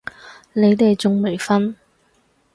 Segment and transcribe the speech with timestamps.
[0.53, 1.75] 你哋仲未瞓？